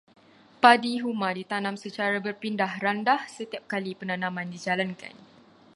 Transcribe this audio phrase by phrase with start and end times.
[0.63, 5.13] Padi huma ditanam secara berpindah-randah setiap kali penanaman dijalankan.